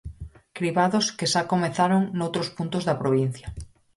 Cribados 0.57 1.05
que 1.17 1.27
xa 1.33 1.49
comezaron 1.53 2.01
noutros 2.17 2.49
puntos 2.57 2.83
da 2.85 2.99
provincia. 3.01 3.47